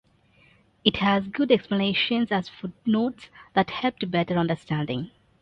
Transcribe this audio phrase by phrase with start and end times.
[0.83, 5.11] It has good explanations as footnotes that help to better understanding.